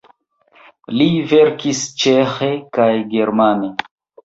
[1.01, 2.51] Li verkis ĉeĥe
[2.81, 3.73] kaj germane.